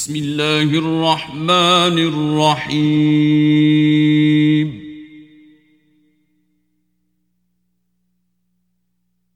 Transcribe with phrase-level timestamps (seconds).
[0.00, 1.98] بسم الله الرحمن
[2.68, 3.10] الرحيم.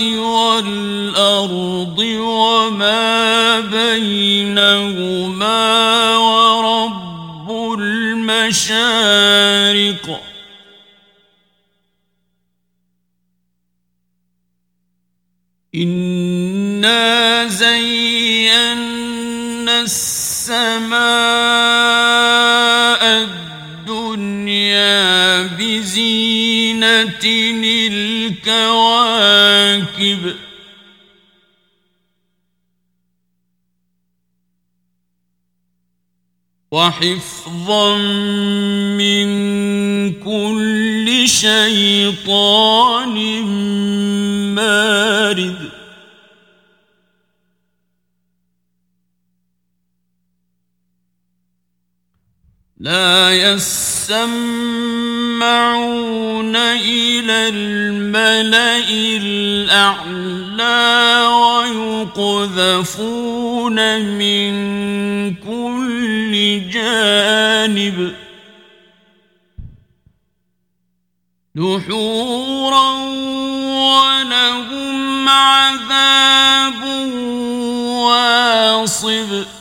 [0.00, 5.56] والأرض وما بينهما
[6.16, 9.08] ورب المشارق.
[15.74, 18.98] إنا زينا
[19.80, 20.98] السماء
[23.88, 24.96] الدنيا
[25.42, 26.57] بزينة
[27.92, 29.28] الكواكب
[36.70, 37.96] وحفظا
[38.96, 39.28] من
[40.12, 43.14] كل شيطان
[44.54, 45.87] مارد
[52.80, 54.18] لا يسمعون
[56.56, 60.78] إلى الملأ الأعلى
[62.14, 63.78] ويقذفون
[64.18, 64.50] من
[65.34, 68.14] كل جانب
[71.54, 72.90] دحورا
[73.90, 76.82] ولهم عذاب
[78.06, 79.57] واصب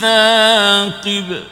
[0.00, 1.44] ثاقب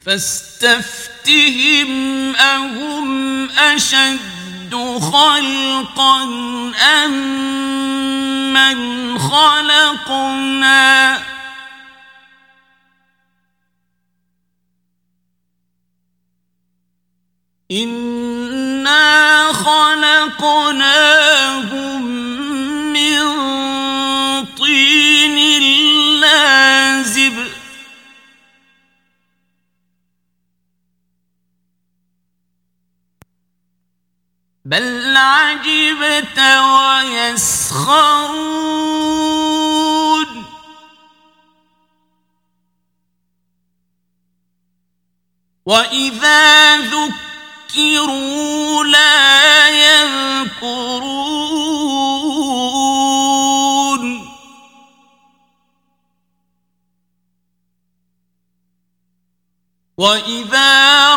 [0.00, 1.90] فاستفتهم
[2.36, 4.33] أهم أشد
[5.00, 6.22] خلقا
[7.04, 7.12] أم
[8.52, 8.78] من
[9.18, 11.18] خلقنا؟
[17.70, 21.24] إنا خلقناهم
[34.64, 36.84] بل عجبت ويسخرون.
[45.66, 51.24] وإذا ذكروا لا يذكرون.
[59.96, 61.13] وإذا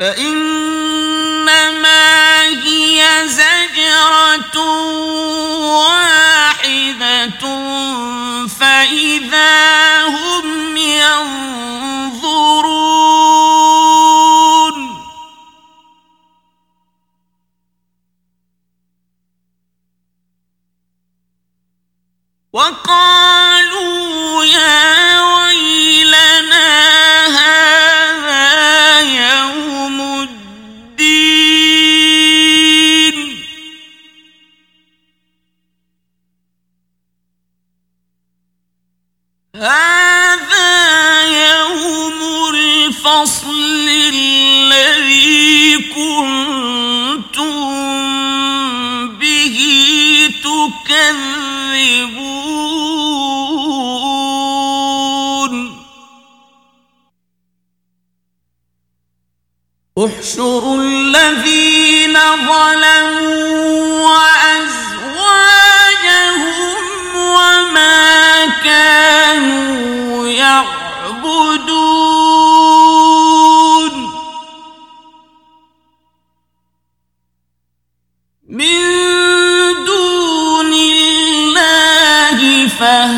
[0.00, 0.39] فإن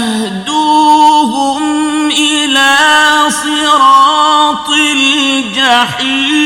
[0.03, 1.63] يهدوهم
[2.11, 2.77] إلى
[3.31, 6.43] صراط الجحيم.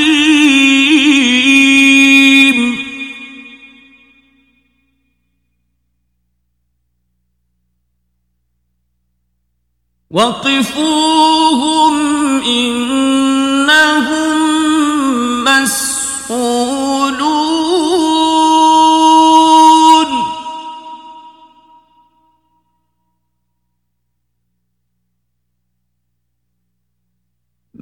[10.10, 12.05] وقفوهم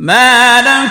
[0.04, 0.83] ما لم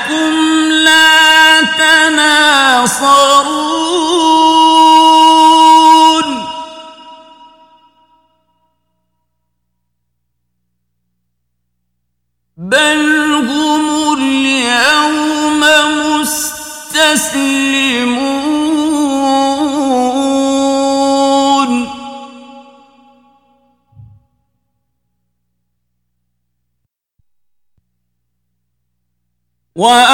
[29.84, 30.13] وأ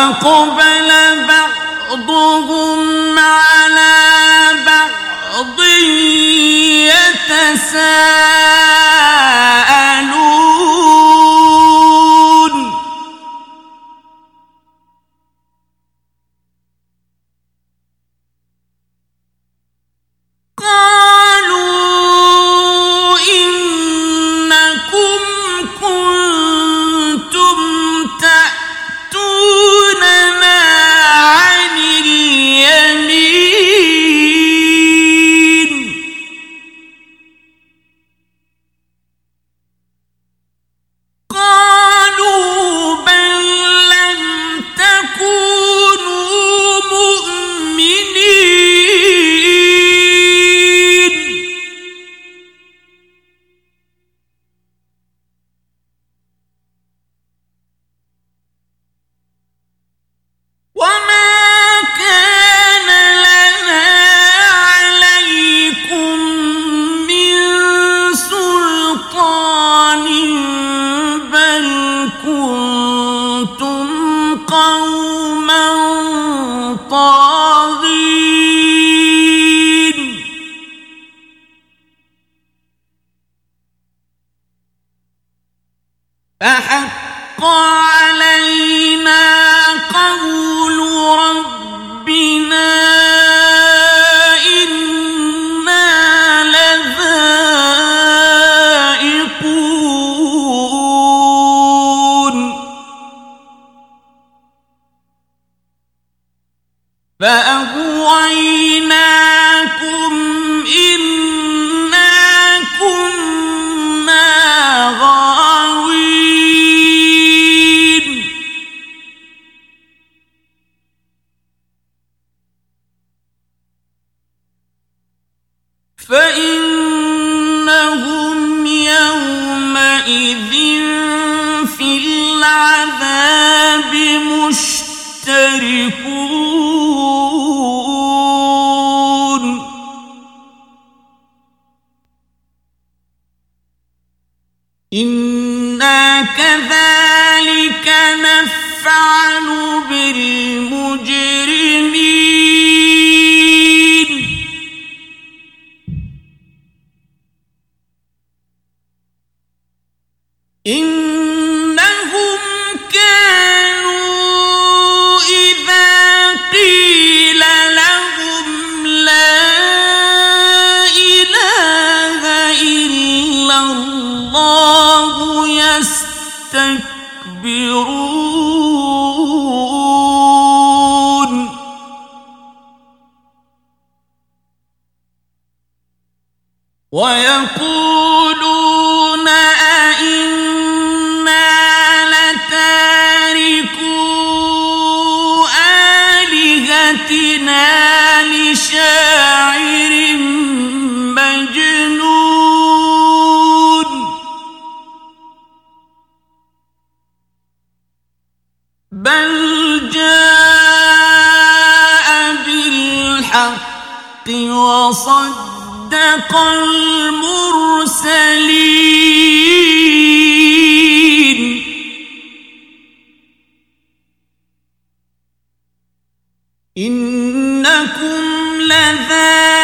[132.40, 133.94] العذاب
[134.32, 135.79] مشتري.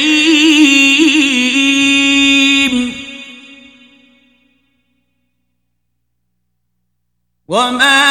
[7.48, 8.09] وما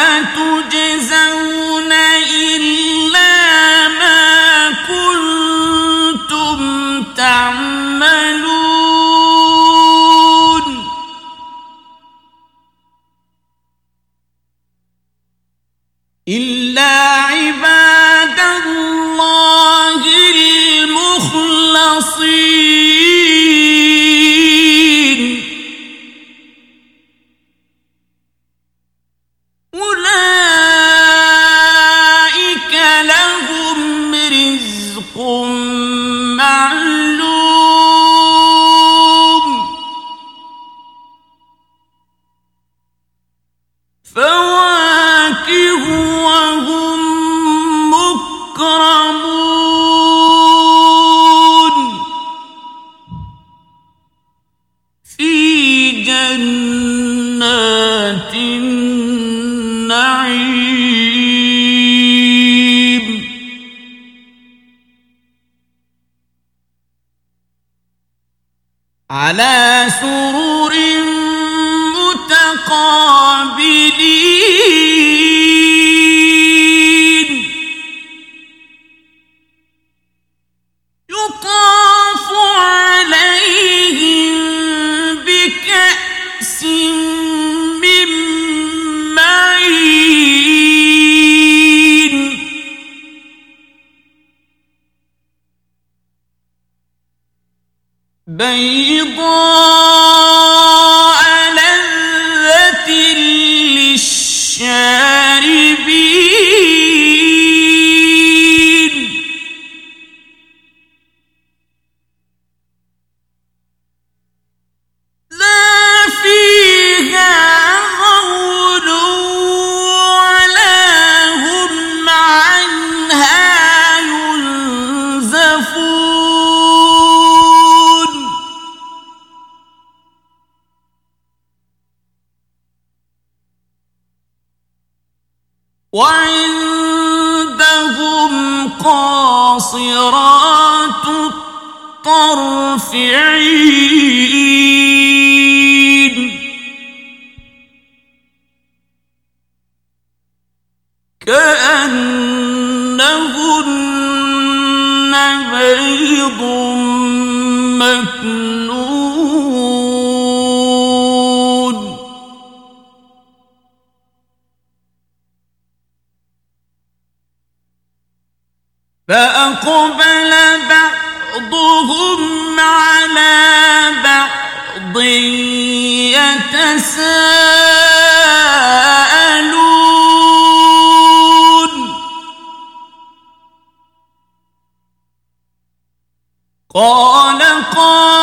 [186.75, 187.41] قال
[187.75, 188.18] قائل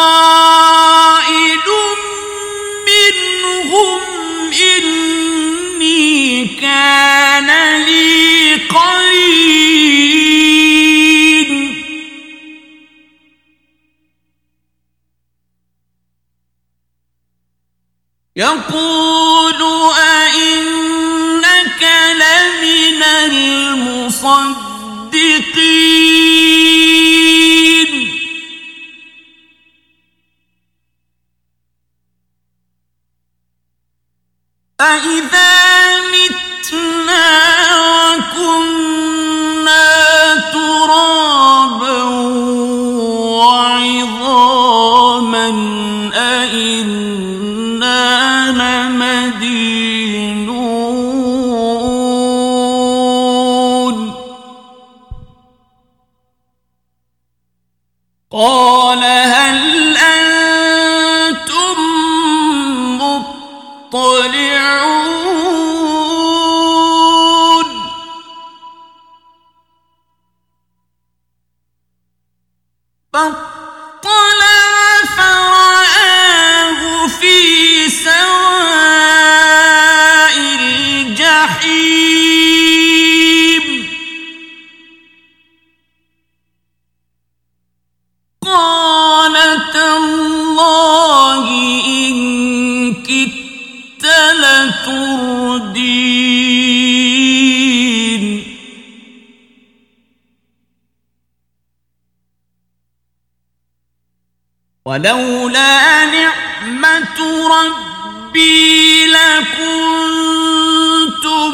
[104.87, 110.47] ولولا نعمة ربي لكنت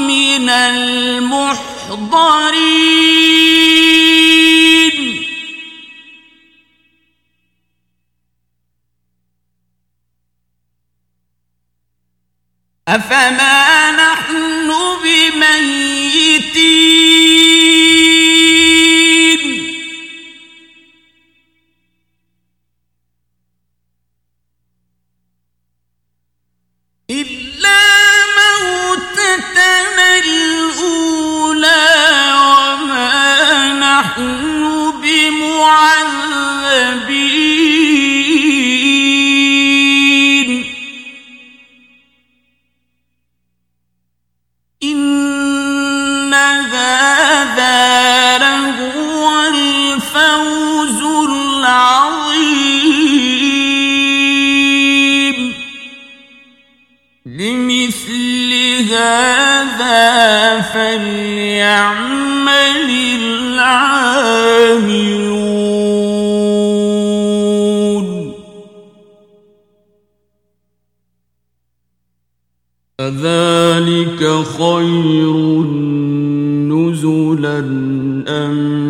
[0.01, 1.62] من المحضرين.
[12.89, 14.73] أفما نحن
[15.05, 16.92] بميتين؟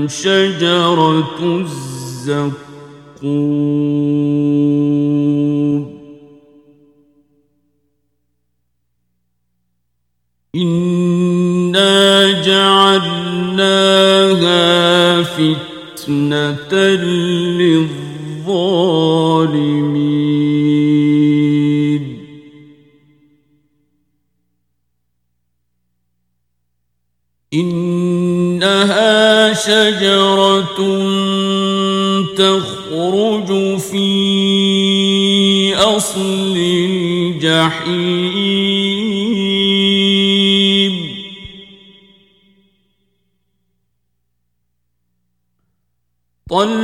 [0.09, 2.63] شجرة الزقوم.
[10.57, 13.53] إنا جعلناها
[15.23, 16.73] فتنة
[29.67, 30.79] شجرة
[32.37, 38.03] تخرج في أصل الجحيم.
[46.51, 46.82] طل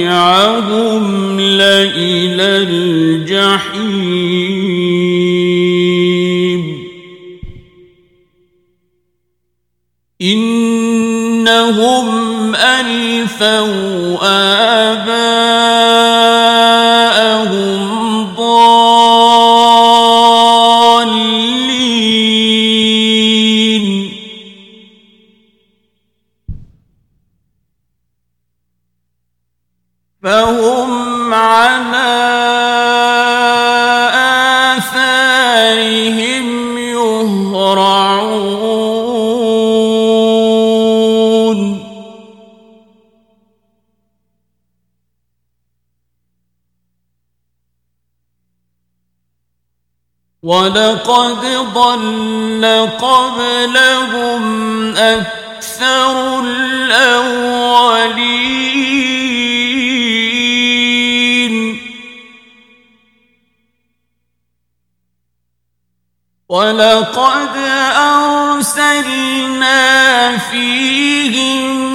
[0.00, 0.29] يعلمون
[50.70, 51.42] ولقد
[51.74, 52.62] ضل
[53.00, 54.42] قبلهم
[54.96, 57.70] أكثر الأولين.
[66.48, 67.56] ولقد
[67.96, 69.78] أرسلنا
[70.38, 71.89] فيهم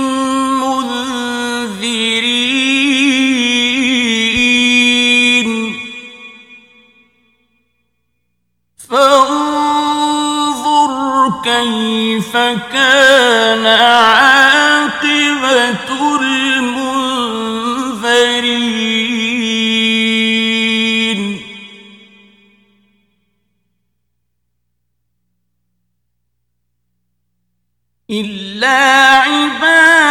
[11.46, 12.38] كيف
[12.74, 15.06] كان عاقبة
[16.22, 16.96] المنذرين؟
[28.10, 28.68] إلا
[29.20, 30.05] عباد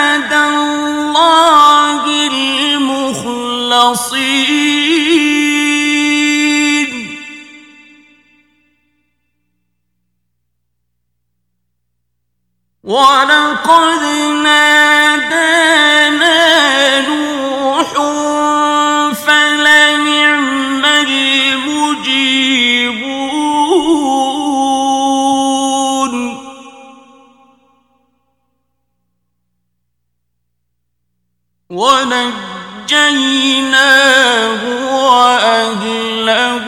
[33.14, 34.62] ونجيناه
[35.06, 36.66] وأهله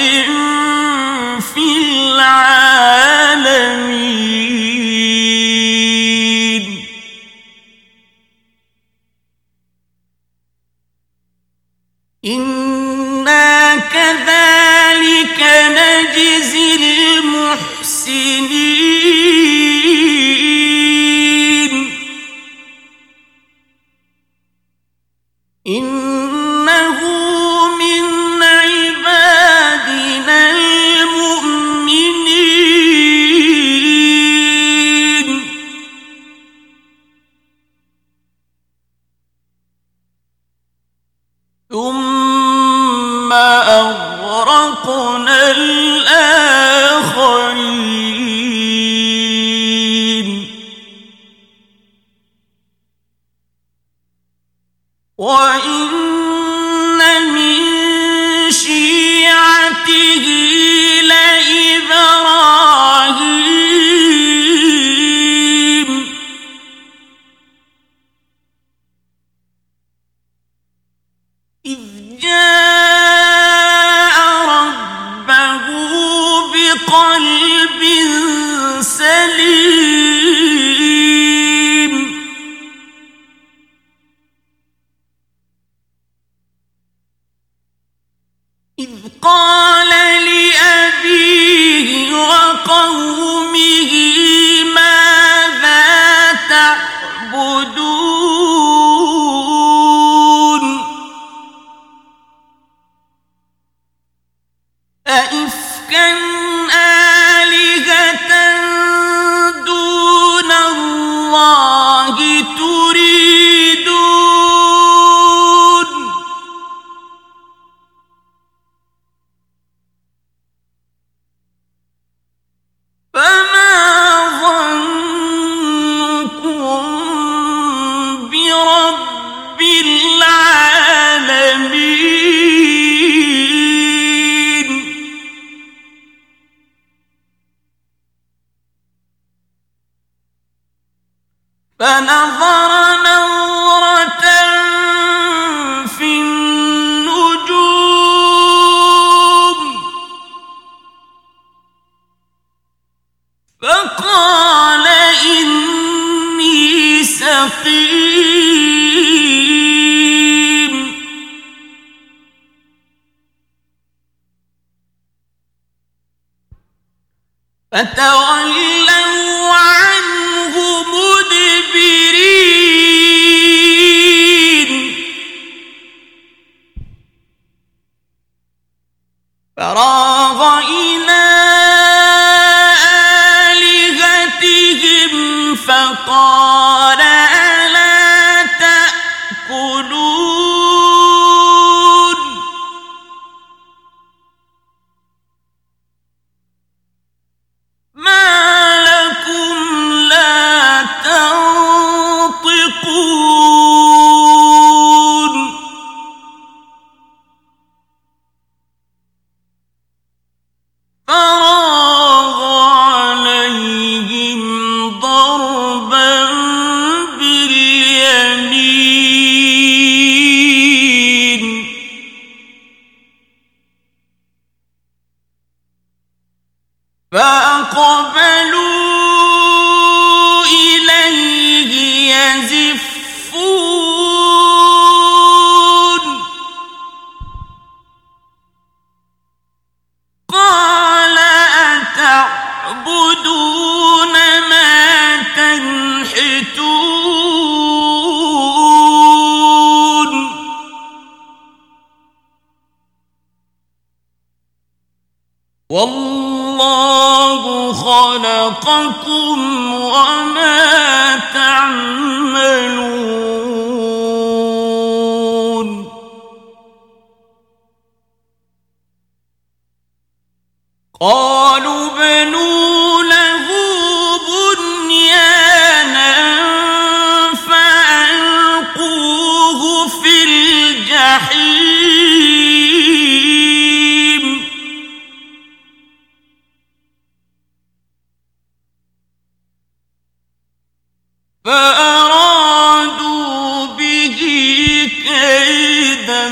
[294.87, 296.25] كيدا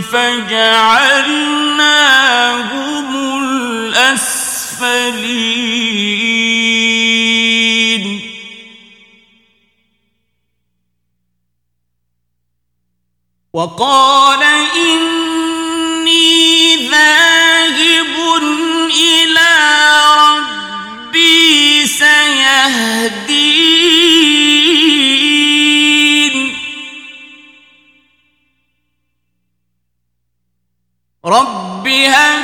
[0.00, 0.60] فجعلناهم
[3.44, 4.50] الأسفلين.
[13.52, 14.42] وقال
[14.76, 16.30] إني
[16.88, 18.14] ذاهب
[18.94, 19.52] إلى
[20.16, 23.39] ربي سيهدي
[31.30, 32.39] رب هب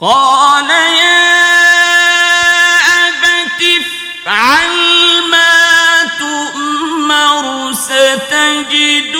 [0.00, 1.38] قال يا
[3.08, 4.74] أبت افعل
[5.30, 9.17] ما تؤمر ستجد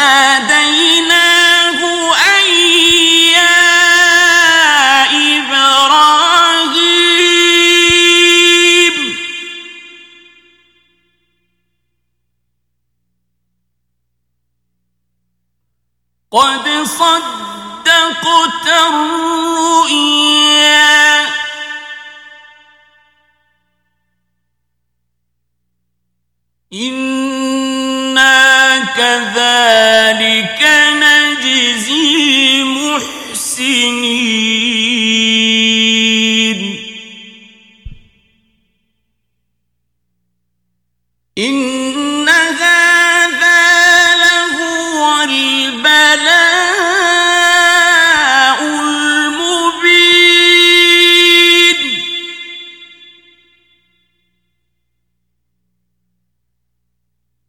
[0.00, 0.29] ما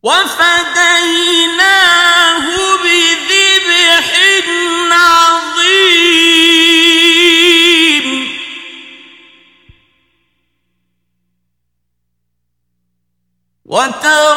[0.03, 1.65] وفديناه
[2.83, 4.07] بذبح
[4.91, 6.01] عظيم.
[13.65, 14.30] وتركنا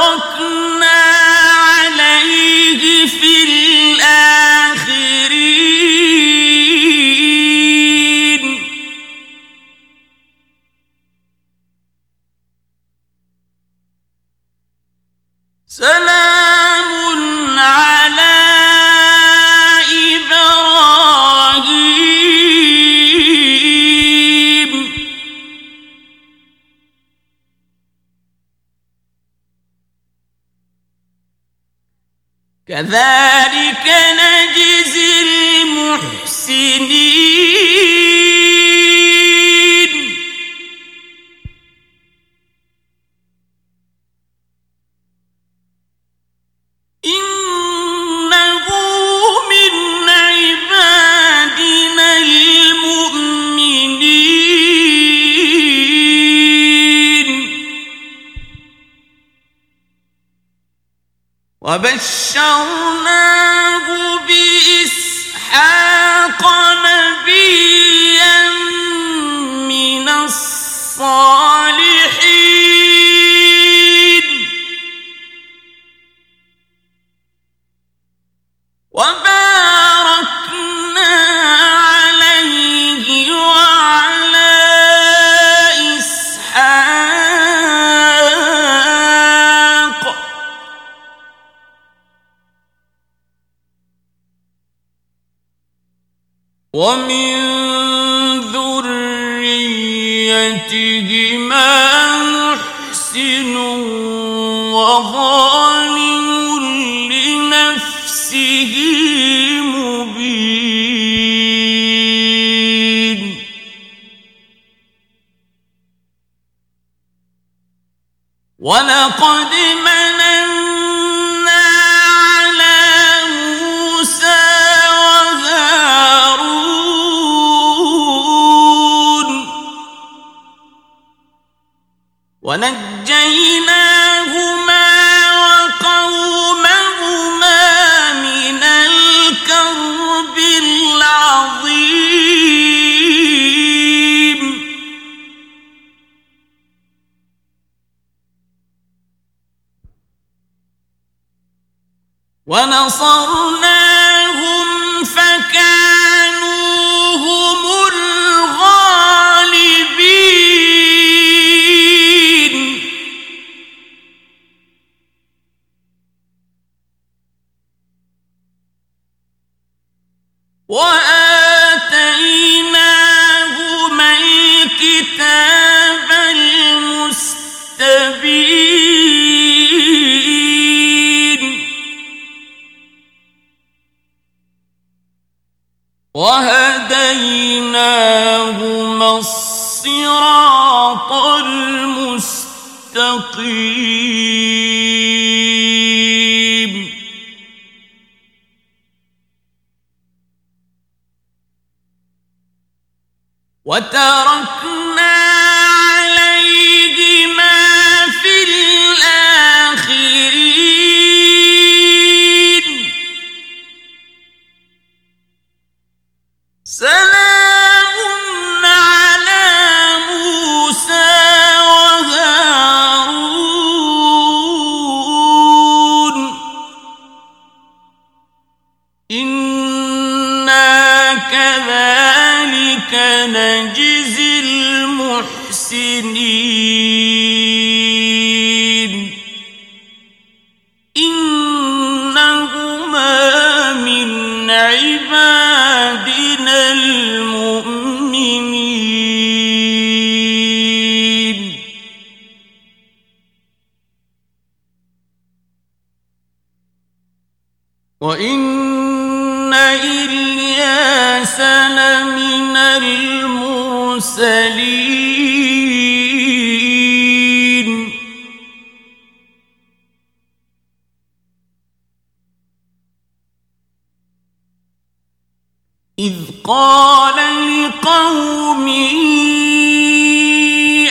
[276.04, 277.16] إذ قال
[277.64, 278.92] لقومه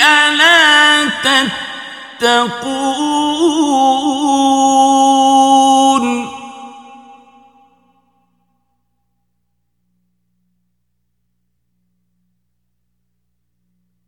[0.02, 1.06] ألا
[2.20, 2.74] تتقون؟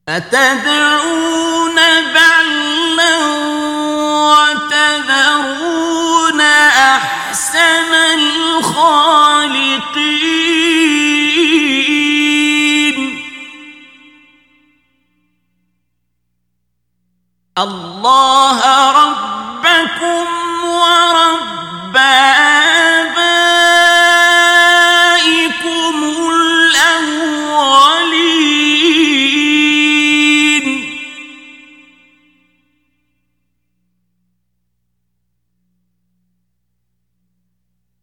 [0.09, 1.04] أتدعون
[18.05, 20.25] الله ربكم
[20.65, 23.15] ورب آبائكم
[26.33, 26.95] الأولين.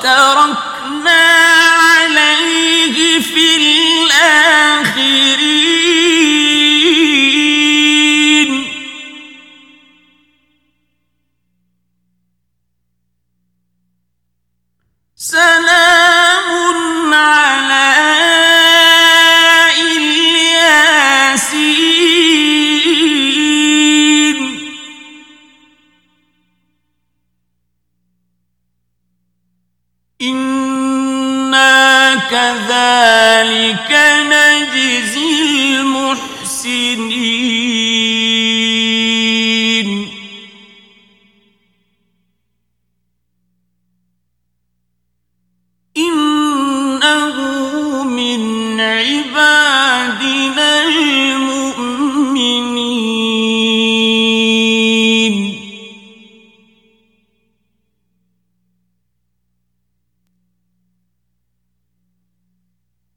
[0.02, 0.61] ترك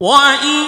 [0.05, 0.64] وَإِن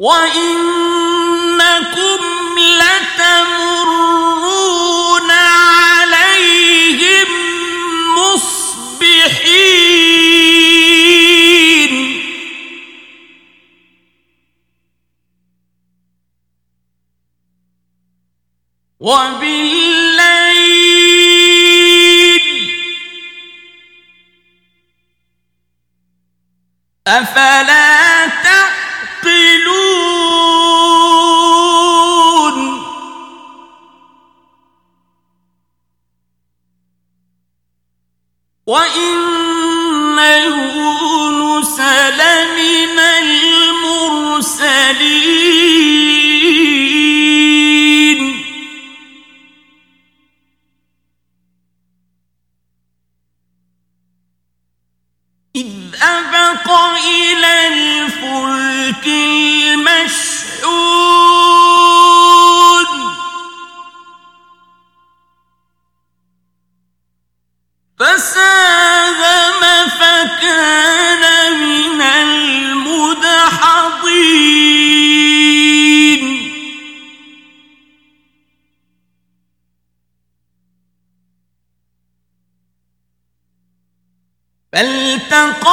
[0.00, 1.90] وإنكم
[2.80, 4.00] لتمرون
[5.30, 7.26] عليهم
[8.16, 9.50] مصبحين
[19.00, 19.39] وما
[84.72, 85.69] فالتقمه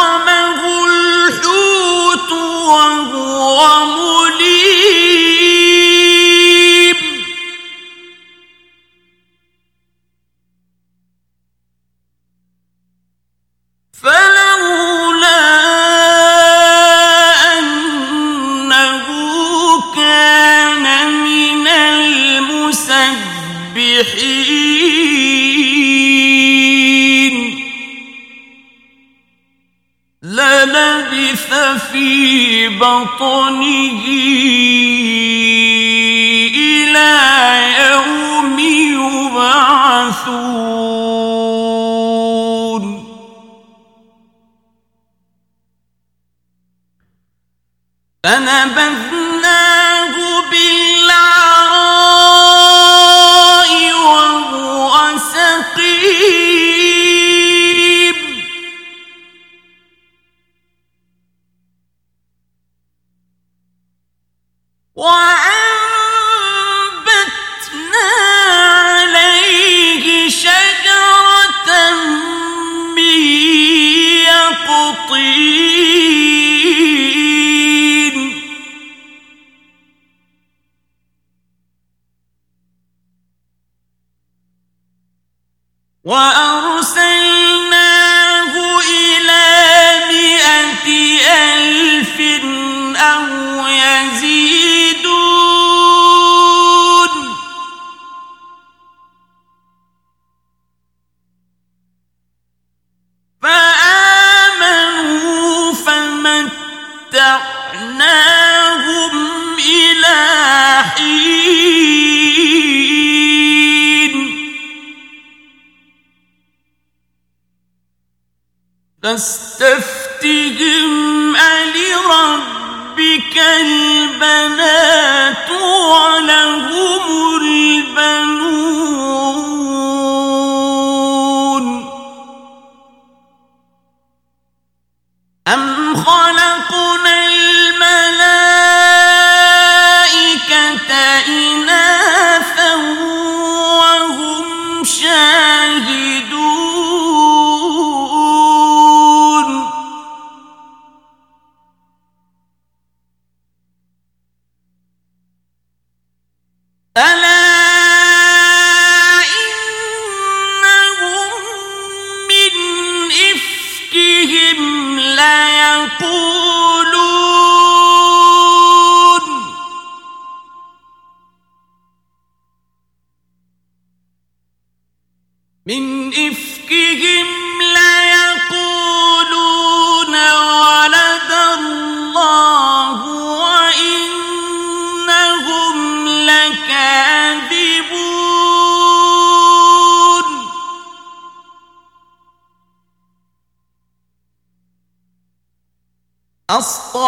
[86.07, 86.65] وأرسلناه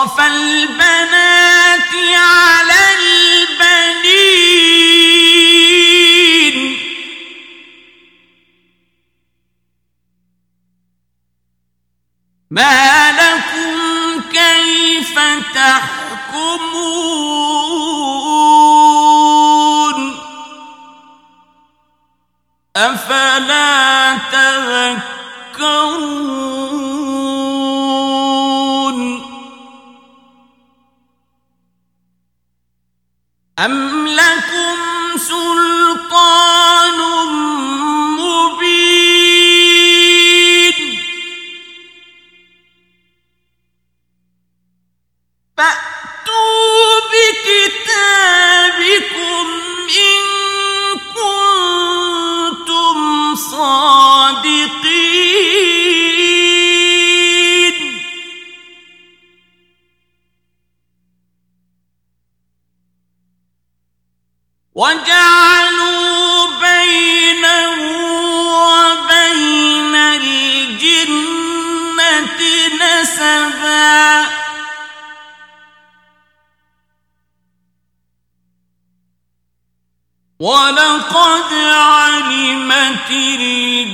[0.03, 1.28] أصطفى البنات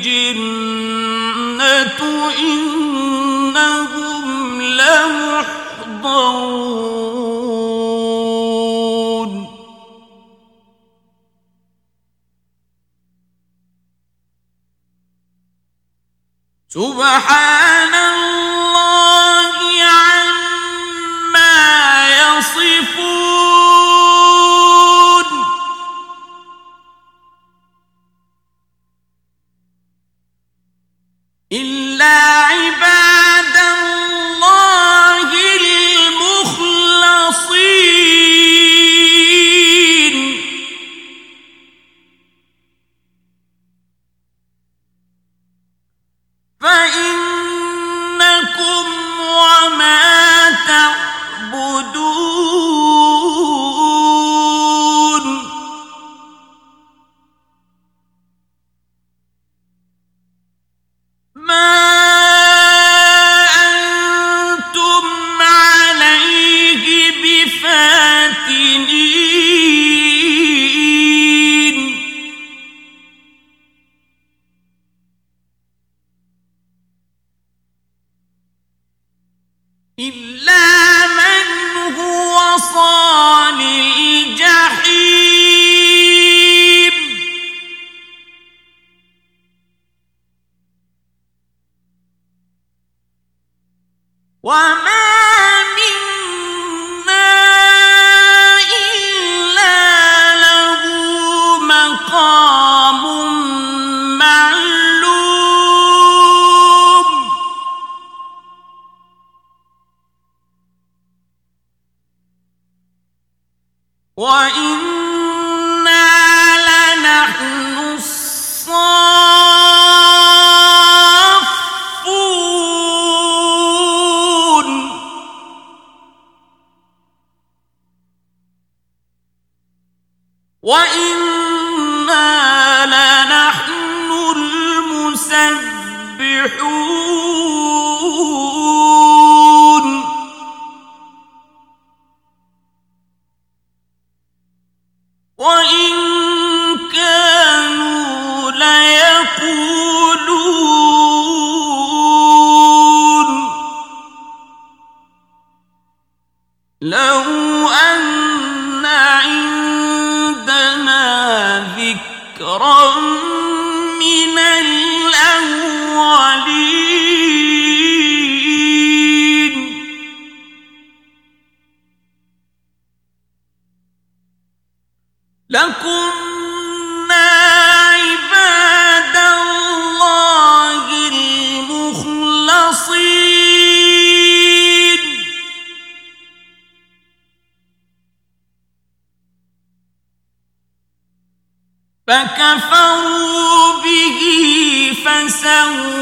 [0.07, 1.99] الجنة
[2.39, 4.25] إنهم
[4.61, 5.65] لمحضرون.
[16.69, 17.64] سبحان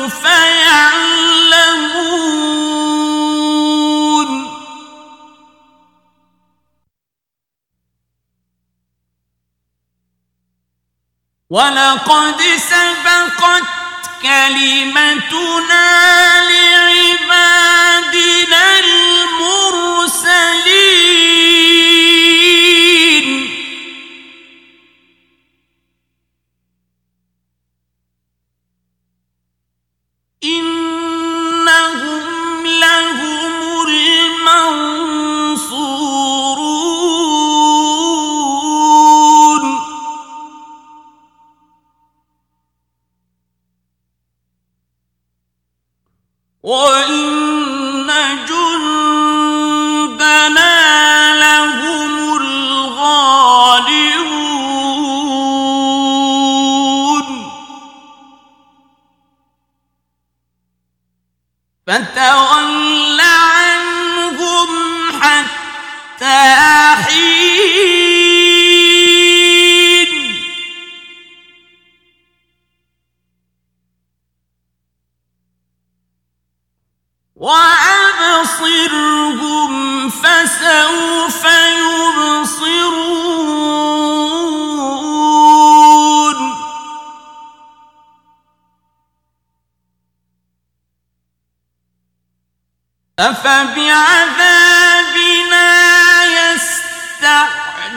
[0.03, 1.93] سوف يعلمون
[11.49, 13.63] ولقد سبقت
[14.21, 15.87] كلمتنا
[16.51, 17.83] لعبادنا
[18.79, 20.03] المرسلين.
[46.73, 47.02] What?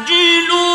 [0.06, 0.65] أجل